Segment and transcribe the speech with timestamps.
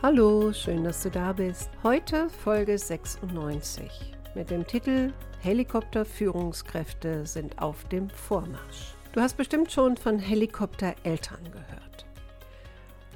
[0.00, 1.70] Hallo, schön, dass du da bist.
[1.82, 3.90] Heute Folge 96
[4.36, 8.94] mit dem Titel Helikopterführungskräfte sind auf dem Vormarsch.
[9.10, 12.06] Du hast bestimmt schon von Helikoptereltern gehört.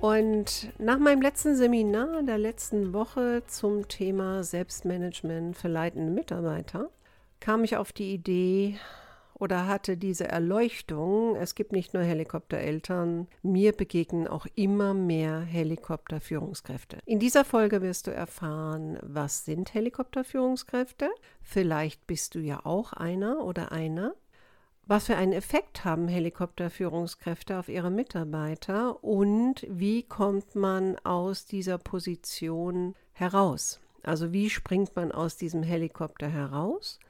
[0.00, 6.90] Und nach meinem letzten Seminar der letzten Woche zum Thema Selbstmanagement für leitende Mitarbeiter
[7.38, 8.76] kam ich auf die Idee,
[9.42, 16.98] oder hatte diese Erleuchtung, es gibt nicht nur Helikoptereltern, mir begegnen auch immer mehr Helikopterführungskräfte.
[17.06, 21.10] In dieser Folge wirst du erfahren, was sind Helikopterführungskräfte?
[21.40, 24.14] Vielleicht bist du ja auch einer oder einer.
[24.86, 31.78] Was für einen Effekt haben Helikopterführungskräfte auf ihre Mitarbeiter und wie kommt man aus dieser
[31.78, 33.80] Position heraus?
[34.04, 37.00] Also wie springt man aus diesem Helikopter heraus?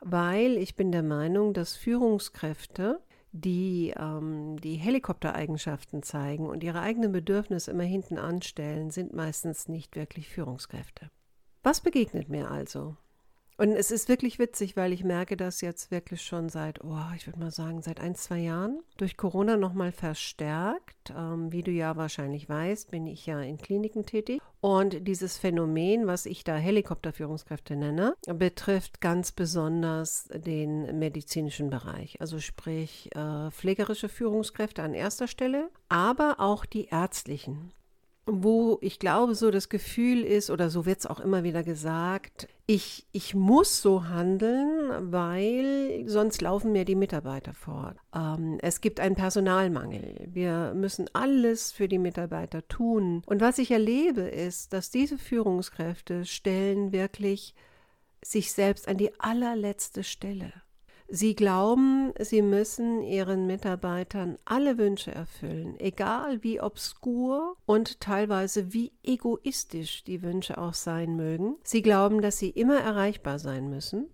[0.00, 3.00] Weil ich bin der Meinung, dass Führungskräfte,
[3.32, 9.96] die ähm, die Helikoptereigenschaften zeigen und ihre eigenen Bedürfnisse immer hinten anstellen, sind meistens nicht
[9.96, 11.10] wirklich Führungskräfte.
[11.62, 12.96] Was begegnet mir also?
[13.60, 17.26] Und es ist wirklich witzig, weil ich merke das jetzt wirklich schon seit, oh, ich
[17.26, 18.80] würde mal sagen, seit ein, zwei Jahren.
[18.96, 21.12] Durch Corona nochmal verstärkt.
[21.14, 24.40] Ähm, wie du ja wahrscheinlich weißt, bin ich ja in Kliniken tätig.
[24.62, 32.18] Und dieses Phänomen, was ich da Helikopterführungskräfte nenne, betrifft ganz besonders den medizinischen Bereich.
[32.18, 37.74] Also sprich äh, pflegerische Führungskräfte an erster Stelle, aber auch die ärztlichen
[38.32, 42.48] wo ich glaube, so das Gefühl ist, oder so wird es auch immer wieder gesagt,
[42.66, 47.96] ich, ich muss so handeln, weil sonst laufen mir die Mitarbeiter fort.
[48.14, 50.28] Ähm, es gibt einen Personalmangel.
[50.30, 53.22] Wir müssen alles für die Mitarbeiter tun.
[53.26, 57.54] Und was ich erlebe, ist, dass diese Führungskräfte stellen wirklich
[58.22, 60.52] sich selbst an die allerletzte Stelle.
[61.12, 68.92] Sie glauben, sie müssen ihren Mitarbeitern alle Wünsche erfüllen, egal wie obskur und teilweise wie
[69.02, 71.56] egoistisch die Wünsche auch sein mögen.
[71.64, 74.06] Sie glauben, dass sie immer erreichbar sein müssen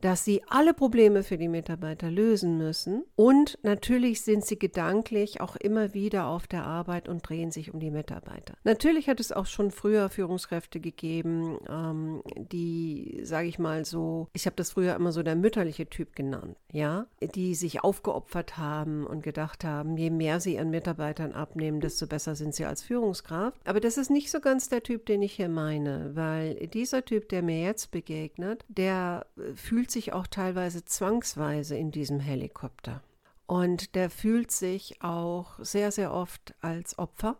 [0.00, 3.04] dass sie alle Probleme für die Mitarbeiter lösen müssen.
[3.16, 7.80] Und natürlich sind sie gedanklich auch immer wieder auf der Arbeit und drehen sich um
[7.80, 8.54] die Mitarbeiter.
[8.64, 14.46] Natürlich hat es auch schon früher Führungskräfte gegeben, ähm, die, sage ich mal so, ich
[14.46, 19.22] habe das früher immer so der mütterliche Typ genannt, ja, die sich aufgeopfert haben und
[19.22, 23.60] gedacht haben, je mehr sie ihren Mitarbeitern abnehmen, desto besser sind sie als Führungskraft.
[23.66, 27.28] Aber das ist nicht so ganz der Typ, den ich hier meine, weil dieser Typ,
[27.28, 33.02] der mir jetzt begegnet, der äh, fühlt fühlt sich auch teilweise zwangsweise in diesem Helikopter.
[33.46, 37.36] Und der fühlt sich auch sehr, sehr oft als Opfer,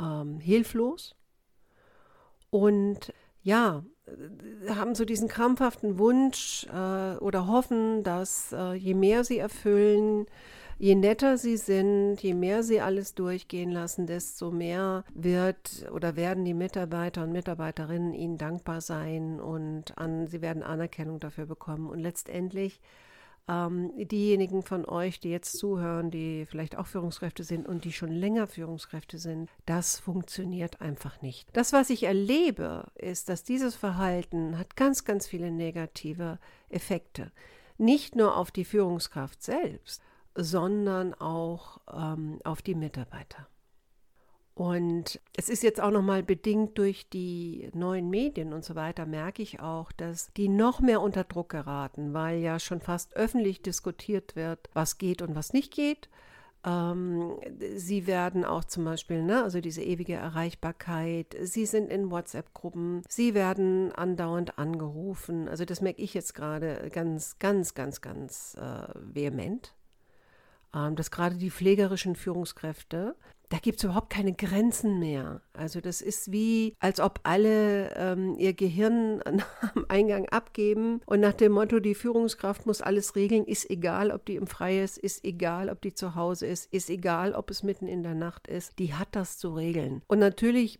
[0.00, 1.14] ähm, hilflos
[2.48, 9.22] und ja, äh, haben so diesen krampfhaften Wunsch äh, oder hoffen, dass äh, je mehr
[9.22, 10.24] sie erfüllen,
[10.80, 16.46] je netter sie sind, je mehr sie alles durchgehen lassen, desto mehr wird oder werden
[16.46, 21.90] die Mitarbeiter und Mitarbeiterinnen ihnen dankbar sein und an, sie werden Anerkennung dafür bekommen.
[21.90, 22.80] Und letztendlich
[23.46, 28.10] ähm, diejenigen von euch, die jetzt zuhören, die vielleicht auch Führungskräfte sind und die schon
[28.10, 31.46] länger Führungskräfte sind, das funktioniert einfach nicht.
[31.52, 36.38] Das, was ich erlebe, ist, dass dieses Verhalten hat ganz, ganz viele negative
[36.70, 37.32] Effekte.
[37.76, 40.02] Nicht nur auf die Führungskraft selbst,
[40.42, 43.46] sondern auch ähm, auf die Mitarbeiter.
[44.60, 49.42] Und es ist jetzt auch nochmal bedingt durch die neuen Medien und so weiter, merke
[49.42, 54.36] ich auch, dass die noch mehr unter Druck geraten, weil ja schon fast öffentlich diskutiert
[54.36, 56.10] wird, was geht und was nicht geht.
[56.62, 57.38] Ähm,
[57.74, 63.32] sie werden auch zum Beispiel, ne, also diese ewige Erreichbarkeit, sie sind in WhatsApp-Gruppen, sie
[63.32, 65.48] werden andauernd angerufen.
[65.48, 69.74] Also das merke ich jetzt gerade ganz, ganz, ganz, ganz äh, vehement
[70.72, 73.16] dass gerade die pflegerischen Führungskräfte,
[73.50, 75.42] da gibt es überhaupt keine Grenzen mehr.
[75.52, 79.20] Also das ist wie, als ob alle ähm, ihr Gehirn
[79.74, 84.24] am Eingang abgeben und nach dem Motto, die Führungskraft muss alles regeln, ist egal, ob
[84.24, 87.64] die im Freie ist, ist egal, ob die zu Hause ist, ist egal, ob es
[87.64, 90.02] mitten in der Nacht ist, die hat das zu regeln.
[90.06, 90.78] Und natürlich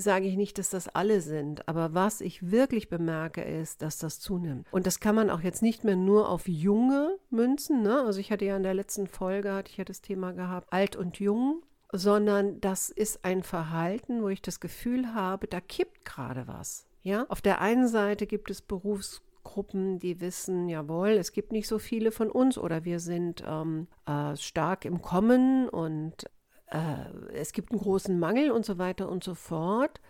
[0.00, 4.20] sage ich nicht, dass das alle sind, aber was ich wirklich bemerke, ist, dass das
[4.20, 4.66] zunimmt.
[4.70, 8.02] Und das kann man auch jetzt nicht mehr nur auf junge Münzen, ne?
[8.02, 10.96] also ich hatte ja in der letzten Folge, hatte ich ja das Thema gehabt, alt
[10.96, 11.62] und jung,
[11.92, 16.86] sondern das ist ein Verhalten, wo ich das Gefühl habe, da kippt gerade was.
[17.02, 21.78] Ja, auf der einen Seite gibt es Berufsgruppen, die wissen, jawohl, es gibt nicht so
[21.78, 26.26] viele von uns oder wir sind ähm, äh, stark im Kommen und
[26.70, 30.00] äh, es gibt einen großen Mangel und so weiter und so fort.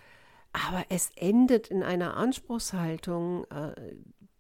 [0.53, 3.73] Aber es endet in einer Anspruchshaltung, äh,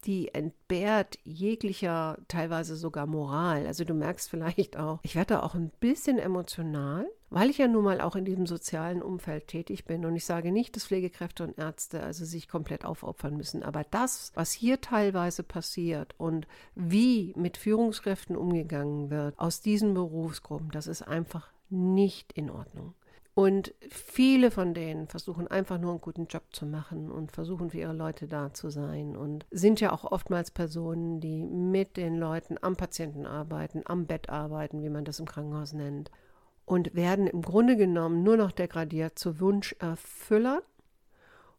[0.04, 3.66] die entbehrt jeglicher, teilweise sogar Moral.
[3.66, 7.84] Also du merkst vielleicht auch, ich werde auch ein bisschen emotional, weil ich ja nun
[7.84, 10.04] mal auch in diesem sozialen Umfeld tätig bin.
[10.06, 13.62] Und ich sage nicht, dass Pflegekräfte und Ärzte also sich komplett aufopfern müssen.
[13.62, 20.70] Aber das, was hier teilweise passiert und wie mit Führungskräften umgegangen wird aus diesen Berufsgruppen,
[20.70, 22.94] das ist einfach nicht in Ordnung.
[23.34, 27.78] Und viele von denen versuchen einfach nur einen guten Job zu machen und versuchen für
[27.78, 32.56] ihre Leute da zu sein und sind ja auch oftmals Personen, die mit den Leuten
[32.60, 36.10] am Patienten arbeiten, am Bett arbeiten, wie man das im Krankenhaus nennt,
[36.66, 40.60] und werden im Grunde genommen nur noch degradiert zu Wunscherfüllern.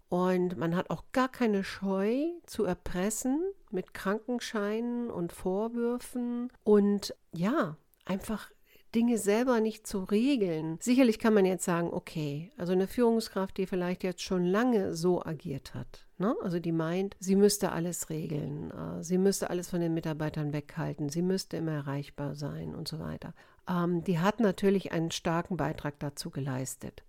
[0.08, 3.42] Und man hat auch gar keine Scheu zu erpressen
[3.72, 8.52] mit Krankenscheinen und Vorwürfen und ja, einfach
[8.94, 10.78] Dinge selber nicht zu regeln.
[10.82, 15.24] Sicherlich kann man jetzt sagen, okay, also eine Führungskraft, die vielleicht jetzt schon lange so
[15.24, 16.36] agiert hat, ne?
[16.42, 21.10] also die meint, sie müsste alles regeln, äh, sie müsste alles von den Mitarbeitern weghalten,
[21.10, 23.34] sie müsste immer erreichbar sein und so weiter.
[23.70, 27.04] Ähm, die hat natürlich einen starken Beitrag dazu geleistet.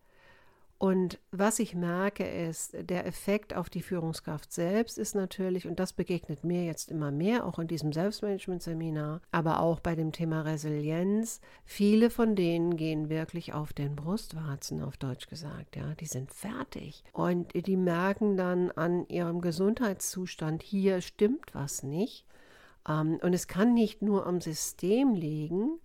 [0.82, 5.92] Und was ich merke, ist, der Effekt auf die Führungskraft selbst ist natürlich, und das
[5.92, 11.40] begegnet mir jetzt immer mehr, auch in diesem Selbstmanagement-Seminar, aber auch bei dem Thema Resilienz,
[11.64, 17.04] viele von denen gehen wirklich auf den Brustwarzen, auf Deutsch gesagt, ja, die sind fertig.
[17.12, 22.26] Und die merken dann an ihrem Gesundheitszustand, hier stimmt was nicht.
[22.88, 25.78] Ähm, und es kann nicht nur am System liegen,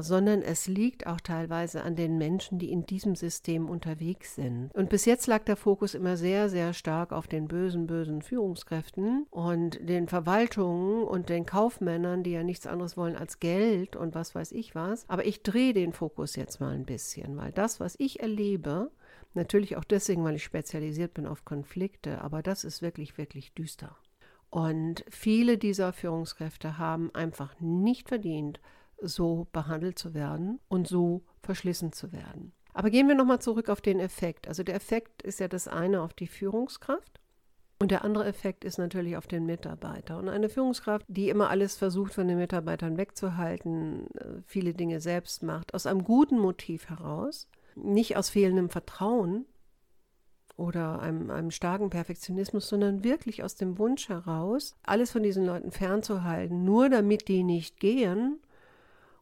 [0.00, 4.70] sondern es liegt auch teilweise an den Menschen, die in diesem System unterwegs sind.
[4.74, 9.26] Und bis jetzt lag der Fokus immer sehr, sehr stark auf den bösen, bösen Führungskräften
[9.30, 14.34] und den Verwaltungen und den Kaufmännern, die ja nichts anderes wollen als Geld und was
[14.34, 15.08] weiß ich was.
[15.08, 18.90] Aber ich drehe den Fokus jetzt mal ein bisschen, weil das, was ich erlebe,
[19.34, 23.96] natürlich auch deswegen, weil ich spezialisiert bin auf Konflikte, aber das ist wirklich, wirklich düster.
[24.50, 28.60] Und viele dieser Führungskräfte haben einfach nicht verdient,
[29.02, 32.52] so behandelt zu werden und so verschlissen zu werden.
[32.72, 34.48] Aber gehen wir nochmal zurück auf den Effekt.
[34.48, 37.20] Also der Effekt ist ja das eine auf die Führungskraft.
[37.78, 40.18] Und der andere Effekt ist natürlich auf den Mitarbeiter.
[40.18, 45.42] Und eine Führungskraft, die immer alles versucht, von den Mitarbeitern wegzuhalten, äh, viele Dinge selbst
[45.42, 49.46] macht, aus einem guten Motiv heraus, nicht aus fehlendem Vertrauen
[50.56, 55.70] oder einem, einem starken Perfektionismus, sondern wirklich aus dem Wunsch heraus, alles von diesen Leuten
[55.70, 58.40] fernzuhalten, nur damit die nicht gehen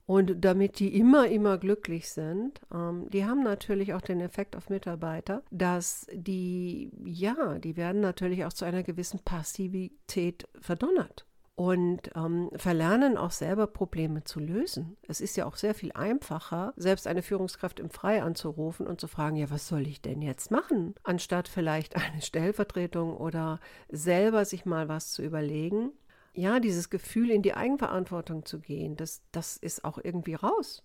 [0.08, 4.70] und damit die immer, immer glücklich sind, ähm, die haben natürlich auch den Effekt auf
[4.70, 11.26] Mitarbeiter, dass die, ja, die werden natürlich auch zu einer gewissen Passivität verdonnert
[11.56, 14.96] und ähm, verlernen auch selber Probleme zu lösen.
[15.06, 19.08] Es ist ja auch sehr viel einfacher, selbst eine Führungskraft im Frei anzurufen und zu
[19.08, 24.64] fragen, ja, was soll ich denn jetzt machen, anstatt vielleicht eine Stellvertretung oder selber sich
[24.64, 25.90] mal was zu überlegen
[26.38, 30.84] ja, dieses Gefühl, in die Eigenverantwortung zu gehen, das, das ist auch irgendwie raus.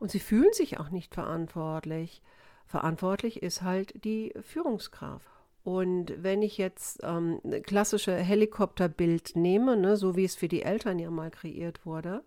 [0.00, 2.22] Und sie fühlen sich auch nicht verantwortlich.
[2.66, 5.28] Verantwortlich ist halt die Führungskraft.
[5.62, 10.98] Und wenn ich jetzt ähm, klassische Helikopterbild nehme, ne, so wie es für die Eltern
[10.98, 12.24] ja mal kreiert wurde,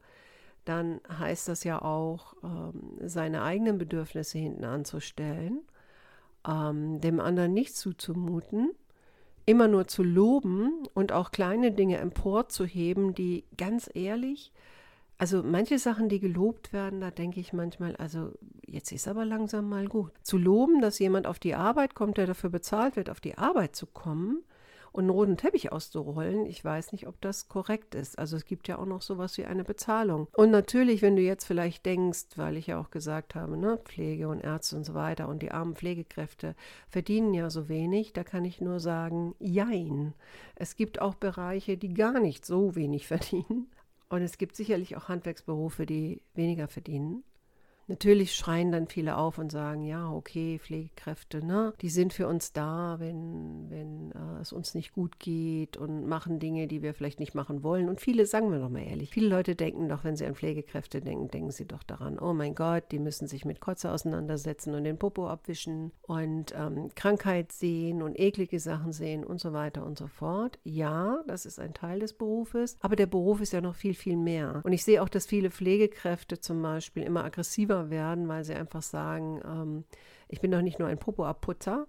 [0.63, 5.59] dann heißt das ja auch, ähm, seine eigenen Bedürfnisse hinten anzustellen,
[6.47, 8.71] ähm, dem anderen nicht zuzumuten
[9.47, 14.51] immer nur zu loben und auch kleine Dinge emporzuheben, die ganz ehrlich,
[15.17, 18.33] also manche Sachen, die gelobt werden, da denke ich manchmal, also
[18.67, 20.11] jetzt ist aber langsam mal gut.
[20.21, 23.75] Zu loben, dass jemand auf die Arbeit kommt, der dafür bezahlt wird, auf die Arbeit
[23.75, 24.43] zu kommen,
[24.97, 28.17] und einen roten Teppich auszurollen, ich weiß nicht, ob das korrekt ist.
[28.17, 30.27] Also es gibt ja auch noch sowas wie eine Bezahlung.
[30.35, 34.27] Und natürlich, wenn du jetzt vielleicht denkst, weil ich ja auch gesagt habe, ne, Pflege
[34.27, 36.55] und Ärzte und so weiter und die armen Pflegekräfte
[36.89, 40.15] verdienen ja so wenig, da kann ich nur sagen, jein.
[40.55, 43.69] Es gibt auch Bereiche, die gar nicht so wenig verdienen.
[44.09, 47.23] Und es gibt sicherlich auch Handwerksberufe, die weniger verdienen.
[47.87, 52.51] Natürlich schreien dann viele auf und sagen, ja, okay, Pflegekräfte, ne, die sind für uns
[52.51, 57.21] da, wenn, wenn äh, es uns nicht gut geht und machen Dinge, die wir vielleicht
[57.21, 57.87] nicht machen wollen.
[57.87, 60.99] Und viele, sagen wir doch mal ehrlich, viele Leute denken doch, wenn sie an Pflegekräfte
[60.99, 64.83] denken, denken sie doch daran, oh mein Gott, die müssen sich mit Kotze auseinandersetzen und
[64.83, 69.97] den Popo abwischen und ähm, Krankheit sehen und eklige Sachen sehen und so weiter und
[69.97, 70.59] so fort.
[70.65, 74.17] Ja, das ist ein Teil des Berufes, aber der Beruf ist ja noch viel, viel
[74.17, 74.61] mehr.
[74.65, 78.81] Und ich sehe auch, dass viele Pflegekräfte zum Beispiel immer aggressiver werden, weil sie einfach
[78.81, 79.83] sagen, ähm,
[80.27, 81.87] ich bin doch nicht nur ein Popo-Abputzer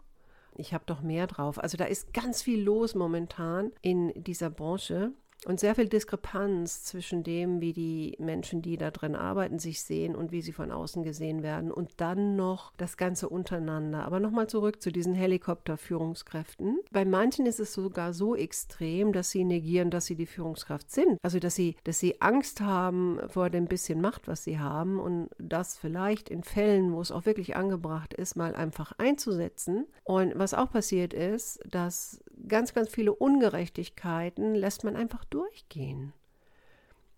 [0.58, 1.62] ich habe doch mehr drauf.
[1.62, 5.12] Also da ist ganz viel los momentan in dieser Branche.
[5.46, 10.16] Und sehr viel Diskrepanz zwischen dem, wie die Menschen, die da drin arbeiten, sich sehen
[10.16, 11.70] und wie sie von außen gesehen werden.
[11.70, 14.04] Und dann noch das Ganze untereinander.
[14.04, 16.80] Aber nochmal zurück zu diesen Helikopterführungskräften.
[16.90, 21.18] Bei manchen ist es sogar so extrem, dass sie negieren, dass sie die Führungskraft sind.
[21.22, 25.28] Also dass sie, dass sie Angst haben vor dem bisschen Macht, was sie haben und
[25.38, 29.86] das vielleicht in Fällen, wo es auch wirklich angebracht ist, mal einfach einzusetzen.
[30.04, 36.12] Und was auch passiert ist, dass ganz, ganz viele Ungerechtigkeiten lässt man einfach durchgehen.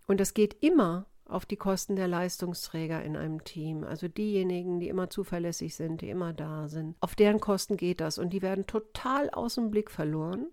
[0.06, 4.88] Und das geht immer auf die Kosten der Leistungsträger in einem Team, also diejenigen, die
[4.88, 6.96] immer zuverlässig sind, die immer da sind.
[7.00, 10.46] Auf deren Kosten geht das und die werden total aus dem Blick verloren,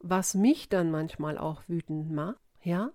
[0.00, 2.90] was mich dann manchmal auch wütend macht, ja,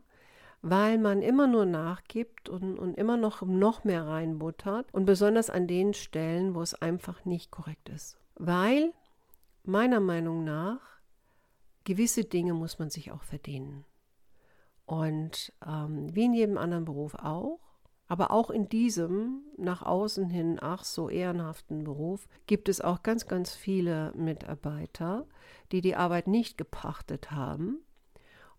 [0.62, 5.68] weil man immer nur nachgibt und, und immer noch, noch mehr reinbuttert und besonders an
[5.68, 8.18] den Stellen, wo es einfach nicht korrekt ist.
[8.36, 8.92] Weil
[9.64, 10.82] meiner Meinung nach
[11.88, 13.86] gewisse Dinge muss man sich auch verdienen.
[14.86, 17.62] Und ähm, wie in jedem anderen Beruf auch,
[18.08, 23.26] aber auch in diesem nach außen hin ach so ehrenhaften Beruf gibt es auch ganz,
[23.26, 25.28] ganz viele Mitarbeiter,
[25.72, 27.80] die die Arbeit nicht gepachtet haben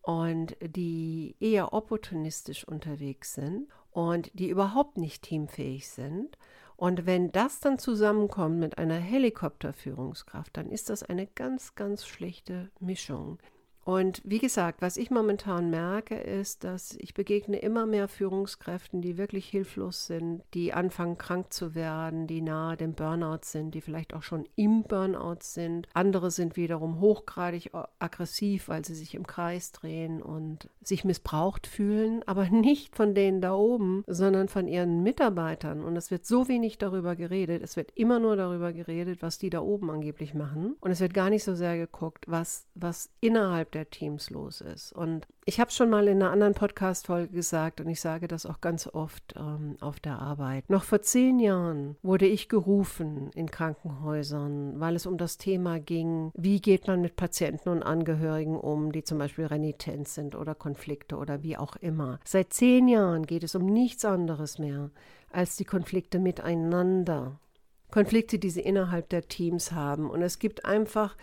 [0.00, 6.38] und die eher opportunistisch unterwegs sind und die überhaupt nicht teamfähig sind
[6.78, 12.70] und wenn das dann zusammenkommt mit einer Helikopterführungskraft, dann ist das eine ganz, ganz schlechte
[12.78, 13.38] Mischung.
[13.88, 19.16] Und wie gesagt, was ich momentan merke, ist, dass ich begegne immer mehr Führungskräften, die
[19.16, 24.12] wirklich hilflos sind, die anfangen krank zu werden, die nahe dem Burnout sind, die vielleicht
[24.12, 25.88] auch schon im Burnout sind.
[25.94, 32.22] Andere sind wiederum hochgradig aggressiv, weil sie sich im Kreis drehen und sich missbraucht fühlen,
[32.26, 35.82] aber nicht von denen da oben, sondern von ihren Mitarbeitern.
[35.82, 37.62] Und es wird so wenig darüber geredet.
[37.62, 40.76] Es wird immer nur darüber geredet, was die da oben angeblich machen.
[40.80, 44.60] Und es wird gar nicht so sehr geguckt, was, was innerhalb der der Teams los
[44.60, 44.92] ist.
[44.92, 48.44] Und ich habe es schon mal in einer anderen Podcast-Folge gesagt und ich sage das
[48.44, 50.68] auch ganz oft ähm, auf der Arbeit.
[50.68, 56.32] Noch vor zehn Jahren wurde ich gerufen in Krankenhäusern, weil es um das Thema ging,
[56.34, 61.16] wie geht man mit Patienten und Angehörigen um, die zum Beispiel renitent sind oder Konflikte
[61.16, 62.18] oder wie auch immer.
[62.24, 64.90] Seit zehn Jahren geht es um nichts anderes mehr
[65.30, 67.38] als die Konflikte miteinander.
[67.90, 70.10] Konflikte, die sie innerhalb der Teams haben.
[70.10, 71.16] Und es gibt einfach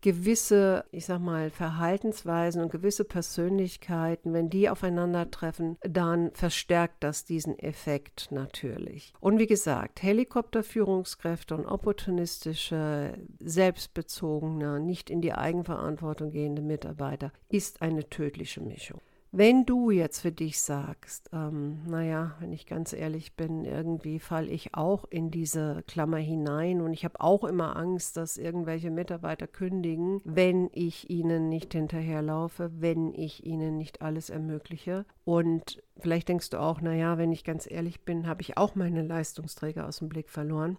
[0.00, 7.58] gewisse, ich sag mal, Verhaltensweisen und gewisse Persönlichkeiten, wenn die aufeinandertreffen, dann verstärkt das diesen
[7.58, 9.12] Effekt natürlich.
[9.20, 18.08] Und wie gesagt, Helikopterführungskräfte und opportunistische, selbstbezogene, nicht in die Eigenverantwortung gehende Mitarbeiter ist eine
[18.08, 19.00] tödliche Mischung.
[19.32, 24.48] Wenn du jetzt für dich sagst, ähm, naja, wenn ich ganz ehrlich bin, irgendwie falle
[24.48, 29.46] ich auch in diese Klammer hinein und ich habe auch immer Angst, dass irgendwelche Mitarbeiter
[29.46, 35.06] kündigen, wenn ich ihnen nicht hinterherlaufe, wenn ich ihnen nicht alles ermögliche.
[35.24, 39.02] Und vielleicht denkst du auch, naja, wenn ich ganz ehrlich bin, habe ich auch meine
[39.04, 40.76] Leistungsträger aus dem Blick verloren.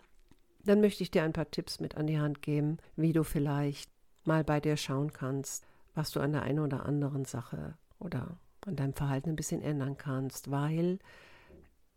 [0.65, 3.89] Dann möchte ich dir ein paar Tipps mit an die Hand geben, wie du vielleicht
[4.25, 5.65] mal bei dir schauen kannst,
[5.95, 9.97] was du an der einen oder anderen Sache oder an deinem Verhalten ein bisschen ändern
[9.97, 10.99] kannst, weil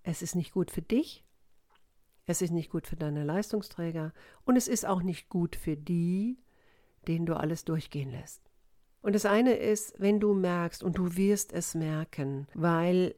[0.03, 1.25] es ist nicht gut für dich,
[2.27, 4.13] es ist nicht gut für deine Leistungsträger
[4.45, 6.39] und es ist auch nicht gut für die,
[7.07, 8.51] denen du alles durchgehen lässt.
[9.03, 13.15] Und das eine ist, wenn du merkst, und du wirst es merken, weil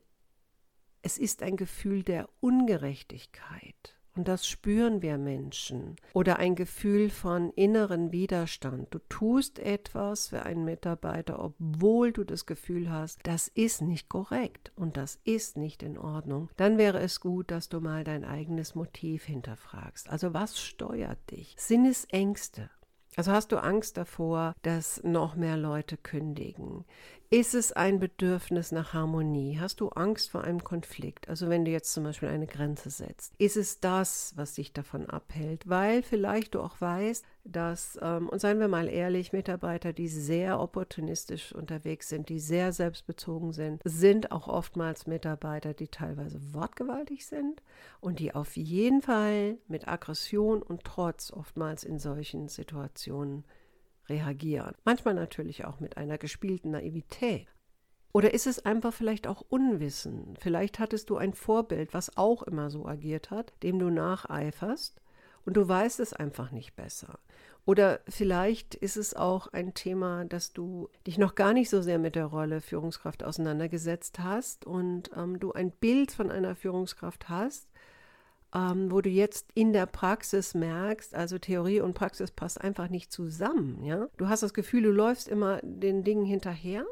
[1.03, 3.96] es ist ein Gefühl der Ungerechtigkeit.
[4.17, 5.97] Und das spüren wir Menschen.
[6.15, 8.89] Oder ein Gefühl von inneren Widerstand.
[8.95, 14.73] Du tust etwas für einen Mitarbeiter, obwohl du das Gefühl hast, das ist nicht korrekt
[14.75, 16.49] und das ist nicht in Ordnung.
[16.57, 20.09] Dann wäre es gut, dass du mal dein eigenes Motiv hinterfragst.
[20.09, 21.55] Also was steuert dich?
[21.59, 22.71] Sinnesängste.
[23.17, 26.85] Also hast du Angst davor, dass noch mehr Leute kündigen?
[27.29, 29.59] Ist es ein Bedürfnis nach Harmonie?
[29.59, 31.29] Hast du Angst vor einem Konflikt?
[31.29, 35.11] Also wenn du jetzt zum Beispiel eine Grenze setzt, ist es das, was dich davon
[35.11, 35.69] abhält?
[35.69, 40.61] Weil vielleicht du auch weißt, dass, ähm, und seien wir mal ehrlich, Mitarbeiter, die sehr
[40.61, 47.61] opportunistisch unterwegs sind, die sehr selbstbezogen sind, sind auch oftmals Mitarbeiter, die teilweise wortgewaltig sind
[48.01, 53.45] und die auf jeden Fall mit Aggression und Trotz oftmals in solchen Situationen
[54.09, 54.75] reagieren.
[54.85, 57.47] Manchmal natürlich auch mit einer gespielten Naivität.
[58.13, 60.37] Oder ist es einfach vielleicht auch Unwissen?
[60.41, 65.01] Vielleicht hattest du ein Vorbild, was auch immer so agiert hat, dem du nacheiferst
[65.45, 67.19] und du weißt es einfach nicht besser.
[67.67, 71.99] Oder vielleicht ist es auch ein Thema, dass du dich noch gar nicht so sehr
[71.99, 77.69] mit der Rolle Führungskraft auseinandergesetzt hast und ähm, du ein Bild von einer Führungskraft hast,
[78.55, 83.13] ähm, wo du jetzt in der Praxis merkst, also Theorie und Praxis passt einfach nicht
[83.13, 83.85] zusammen.
[83.85, 84.09] Ja?
[84.17, 86.87] Du hast das Gefühl, du läufst immer den Dingen hinterher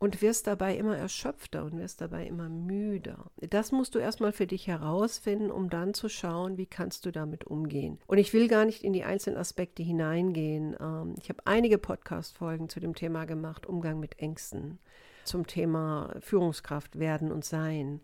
[0.00, 3.30] und wirst dabei immer erschöpfter und wirst dabei immer müder.
[3.36, 7.44] Das musst du erstmal für dich herausfinden, um dann zu schauen, wie kannst du damit
[7.44, 7.98] umgehen.
[8.06, 10.74] Und ich will gar nicht in die einzelnen Aspekte hineingehen.
[10.80, 14.78] Ähm, ich habe einige Podcast-Folgen zu dem Thema gemacht, Umgang mit Ängsten,
[15.24, 18.00] zum Thema Führungskraft werden und sein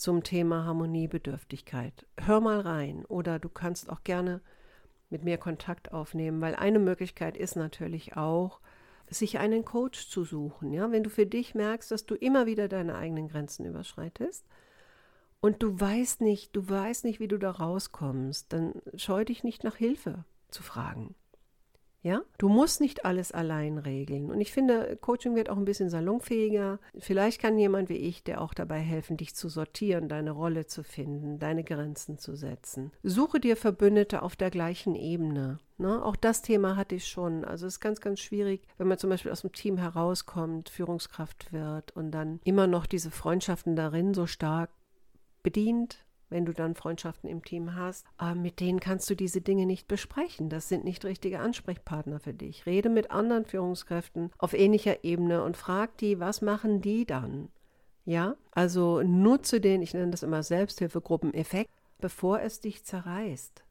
[0.00, 2.06] zum Thema Harmoniebedürftigkeit.
[2.18, 4.40] Hör mal rein oder du kannst auch gerne
[5.10, 8.60] mit mir Kontakt aufnehmen, weil eine Möglichkeit ist natürlich auch,
[9.10, 10.72] sich einen Coach zu suchen.
[10.72, 14.46] Ja, wenn du für dich merkst, dass du immer wieder deine eigenen Grenzen überschreitest
[15.40, 19.64] und du weißt nicht, du weißt nicht, wie du da rauskommst, dann scheu dich nicht
[19.64, 21.14] nach Hilfe zu fragen.
[22.02, 24.30] Ja, du musst nicht alles allein regeln.
[24.30, 26.78] Und ich finde, Coaching wird auch ein bisschen salonfähiger.
[26.98, 30.82] Vielleicht kann jemand wie ich dir auch dabei helfen, dich zu sortieren, deine Rolle zu
[30.82, 32.90] finden, deine Grenzen zu setzen.
[33.02, 35.58] Suche dir Verbündete auf der gleichen Ebene.
[35.76, 36.02] Ne?
[36.02, 37.44] Auch das Thema hatte ich schon.
[37.44, 41.52] Also es ist ganz, ganz schwierig, wenn man zum Beispiel aus dem Team herauskommt, Führungskraft
[41.52, 44.70] wird und dann immer noch diese Freundschaften darin so stark
[45.42, 45.98] bedient
[46.30, 49.88] wenn du dann Freundschaften im Team hast, äh, mit denen kannst du diese Dinge nicht
[49.88, 50.48] besprechen.
[50.48, 52.64] Das sind nicht richtige Ansprechpartner für dich.
[52.66, 57.50] Rede mit anderen Führungskräften auf ähnlicher Ebene und frag die, was machen die dann?
[58.04, 63.62] Ja, also nutze den, ich nenne das immer Selbsthilfegruppen-Effekt, bevor es dich zerreißt.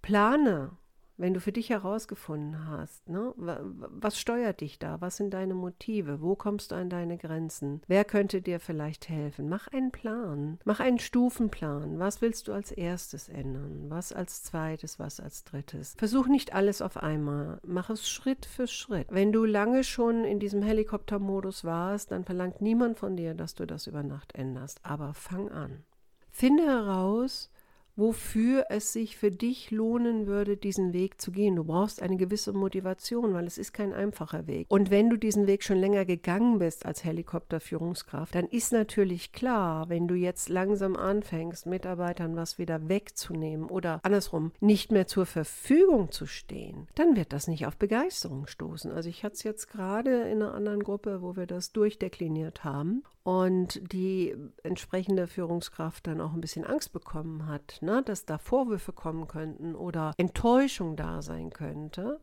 [0.00, 0.76] Plane
[1.18, 5.00] wenn du für dich herausgefunden hast, ne, was steuert dich da?
[5.00, 6.20] Was sind deine Motive?
[6.20, 7.82] Wo kommst du an deine Grenzen?
[7.88, 9.48] Wer könnte dir vielleicht helfen?
[9.48, 10.58] Mach einen Plan.
[10.64, 11.98] Mach einen Stufenplan.
[11.98, 13.86] Was willst du als erstes ändern?
[13.88, 14.98] Was als zweites?
[14.98, 15.94] Was als drittes?
[15.98, 17.60] Versuch nicht alles auf einmal.
[17.66, 19.08] Mach es Schritt für Schritt.
[19.10, 23.66] Wenn du lange schon in diesem Helikoptermodus warst, dann verlangt niemand von dir, dass du
[23.66, 24.80] das über Nacht änderst.
[24.84, 25.84] Aber fang an.
[26.30, 27.50] Finde heraus,
[27.98, 31.56] wofür es sich für dich lohnen würde, diesen Weg zu gehen.
[31.56, 34.66] Du brauchst eine gewisse Motivation, weil es ist kein einfacher Weg.
[34.70, 39.88] Und wenn du diesen Weg schon länger gegangen bist als Helikopterführungskraft, dann ist natürlich klar,
[39.88, 46.12] wenn du jetzt langsam anfängst, Mitarbeitern was wieder wegzunehmen oder andersrum nicht mehr zur Verfügung
[46.12, 48.92] zu stehen, dann wird das nicht auf Begeisterung stoßen.
[48.92, 53.02] Also ich hatte es jetzt gerade in einer anderen Gruppe, wo wir das durchdekliniert haben
[53.28, 58.94] und die entsprechende Führungskraft dann auch ein bisschen Angst bekommen hat, ne, dass da Vorwürfe
[58.94, 62.20] kommen könnten oder Enttäuschung da sein könnte.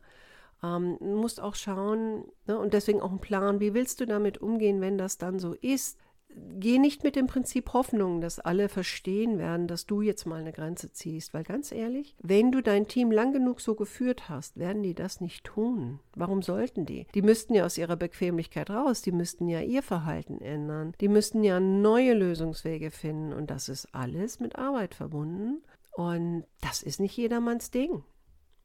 [0.64, 4.38] Ähm, du musst auch schauen ne, und deswegen auch einen Plan, wie willst du damit
[4.38, 5.96] umgehen, wenn das dann so ist,
[6.58, 10.52] geh nicht mit dem Prinzip Hoffnung, dass alle verstehen werden, dass du jetzt mal eine
[10.52, 11.34] Grenze ziehst.
[11.34, 15.20] Weil ganz ehrlich, wenn du dein Team lang genug so geführt hast, werden die das
[15.20, 16.00] nicht tun.
[16.14, 17.06] Warum sollten die?
[17.14, 21.44] Die müssten ja aus ihrer Bequemlichkeit raus, die müssten ja ihr Verhalten ändern, die müssten
[21.44, 25.62] ja neue Lösungswege finden und das ist alles mit Arbeit verbunden.
[25.92, 28.04] Und das ist nicht jedermanns Ding.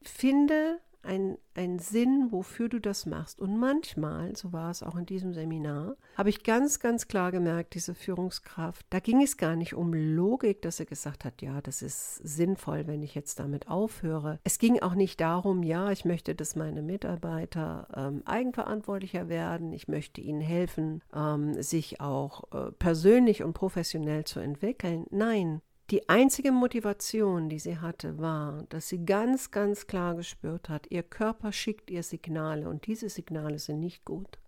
[0.01, 3.39] Finde ein, ein Sinn, wofür du das machst.
[3.39, 7.73] Und manchmal, so war es auch in diesem Seminar, habe ich ganz, ganz klar gemerkt,
[7.75, 11.81] diese Führungskraft, da ging es gar nicht um Logik, dass er gesagt hat, ja, das
[11.81, 14.39] ist sinnvoll, wenn ich jetzt damit aufhöre.
[14.43, 19.87] Es ging auch nicht darum, ja, ich möchte, dass meine Mitarbeiter ähm, eigenverantwortlicher werden, ich
[19.87, 25.05] möchte ihnen helfen, ähm, sich auch äh, persönlich und professionell zu entwickeln.
[25.09, 30.87] Nein, die einzige Motivation, die sie hatte, war, dass sie ganz, ganz klar gespürt hat,
[30.89, 34.39] ihr Körper schickt ihr Signale und diese Signale sind nicht gut.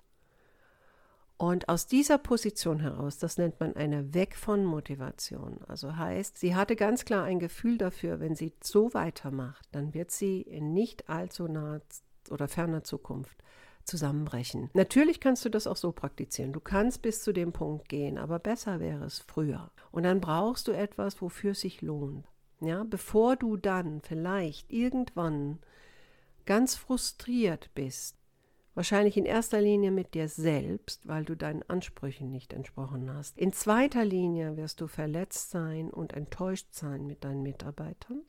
[1.36, 5.60] Und aus dieser Position heraus, das nennt man eine Weg von Motivation.
[5.68, 10.12] Also heißt, sie hatte ganz klar ein Gefühl dafür, wenn sie so weitermacht, dann wird
[10.12, 11.82] sie in nicht allzu naher
[12.30, 13.44] oder ferner Zukunft
[13.86, 14.70] zusammenbrechen.
[14.74, 16.54] Natürlich kannst du das auch so praktizieren.
[16.54, 19.72] Du kannst bis zu dem Punkt gehen, aber besser wäre es früher.
[19.92, 22.26] Und dann brauchst du etwas, wofür es sich lohnt.
[22.62, 25.60] Ja, bevor du dann vielleicht irgendwann
[26.46, 28.16] ganz frustriert bist,
[28.74, 33.38] wahrscheinlich in erster Linie mit dir selbst, weil du deinen Ansprüchen nicht entsprochen hast.
[33.38, 38.24] In zweiter Linie wirst du verletzt sein und enttäuscht sein mit deinen Mitarbeitern.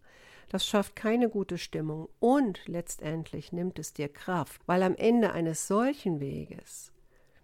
[0.48, 5.66] Das schafft keine gute Stimmung und letztendlich nimmt es dir Kraft, weil am Ende eines
[5.66, 6.92] solchen Weges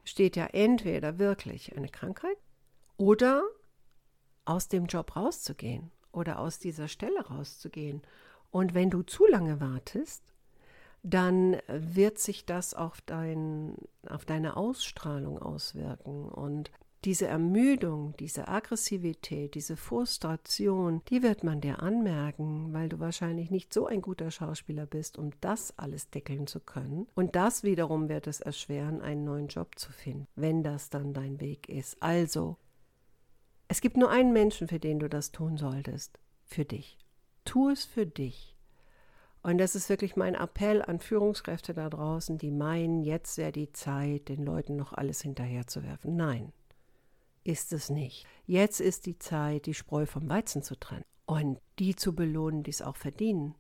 [0.05, 2.37] steht ja entweder wirklich eine Krankheit
[2.97, 3.43] oder
[4.45, 8.03] aus dem Job rauszugehen oder aus dieser Stelle rauszugehen.
[8.51, 10.35] Und wenn du zu lange wartest,
[11.03, 16.29] dann wird sich das auf, dein, auf deine Ausstrahlung auswirken.
[16.29, 16.71] Und
[17.05, 23.73] diese Ermüdung, diese Aggressivität, diese Frustration, die wird man dir anmerken, weil du wahrscheinlich nicht
[23.73, 27.07] so ein guter Schauspieler bist, um das alles deckeln zu können.
[27.15, 31.41] Und das wiederum wird es erschweren, einen neuen Job zu finden, wenn das dann dein
[31.41, 32.03] Weg ist.
[32.03, 32.59] Also,
[33.69, 36.19] es gibt nur einen Menschen, für den du das tun solltest.
[36.45, 36.99] für dich.
[37.45, 38.57] Tu es für dich.
[39.43, 43.73] Und das ist wirklich mein Appell an Führungskräfte da draußen, die meinen, jetzt wäre die
[43.73, 46.17] Zeit, den Leuten noch alles hinterherzuwerfen.
[46.17, 46.53] Nein,
[47.51, 48.27] ist es nicht.
[48.47, 52.71] Jetzt ist die Zeit, die Spreu vom Weizen zu trennen und die zu belohnen, die
[52.71, 53.57] es auch verdienen.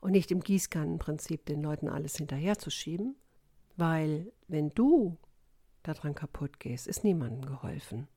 [0.00, 3.14] Und nicht im Gießkannenprinzip den Leuten alles hinterherzuschieben,
[3.76, 5.16] weil wenn du
[5.84, 8.08] daran kaputt gehst, ist niemandem geholfen.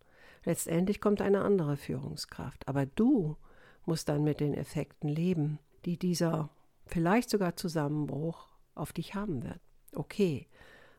[0.43, 3.37] Letztendlich kommt eine andere Führungskraft, aber du
[3.85, 6.49] musst dann mit den Effekten leben, die dieser
[6.87, 9.59] vielleicht sogar Zusammenbruch auf dich haben wird.
[9.93, 10.47] Okay,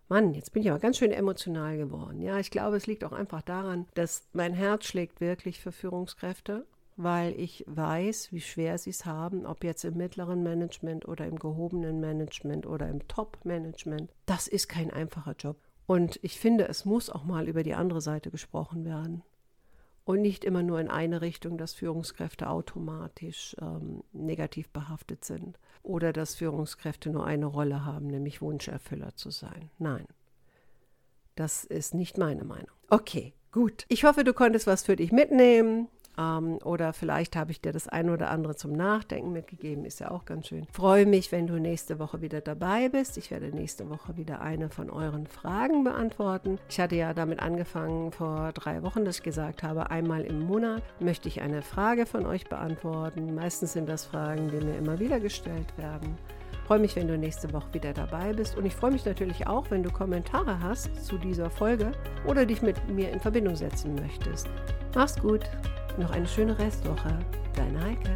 [0.08, 2.22] Mann, jetzt bin ich aber ganz schön emotional geworden.
[2.22, 6.66] Ja, ich glaube, es liegt auch einfach daran, dass mein Herz schlägt wirklich für Führungskräfte,
[6.96, 11.38] weil ich weiß, wie schwer sie es haben, ob jetzt im mittleren Management oder im
[11.38, 14.10] gehobenen Management oder im Top-Management.
[14.26, 15.56] Das ist kein einfacher Job.
[15.86, 19.22] Und ich finde, es muss auch mal über die andere Seite gesprochen werden
[20.08, 26.14] und nicht immer nur in eine Richtung, dass Führungskräfte automatisch ähm, negativ behaftet sind oder
[26.14, 29.68] dass Führungskräfte nur eine Rolle haben, nämlich Wunscherfüller zu sein.
[29.76, 30.06] Nein,
[31.34, 32.70] das ist nicht meine Meinung.
[32.88, 33.84] Okay, gut.
[33.88, 35.88] Ich hoffe, du konntest was für dich mitnehmen.
[36.18, 40.10] Ähm, oder vielleicht habe ich dir das eine oder andere zum Nachdenken mitgegeben, ist ja
[40.10, 40.66] auch ganz schön.
[40.72, 43.16] Freue mich, wenn du nächste Woche wieder dabei bist.
[43.16, 46.58] Ich werde nächste Woche wieder eine von euren Fragen beantworten.
[46.68, 50.82] Ich hatte ja damit angefangen vor drei Wochen, dass ich gesagt habe, einmal im Monat
[51.00, 53.34] möchte ich eine Frage von euch beantworten.
[53.34, 56.18] Meistens sind das Fragen, die mir immer wieder gestellt werden.
[56.66, 58.56] Freue mich, wenn du nächste Woche wieder dabei bist.
[58.56, 61.92] Und ich freue mich natürlich auch, wenn du Kommentare hast zu dieser Folge
[62.26, 64.48] oder dich mit mir in Verbindung setzen möchtest.
[64.94, 65.44] Mach's gut!
[65.98, 67.18] Noch eine schöne Restwoche.
[67.54, 68.10] Deine Heike.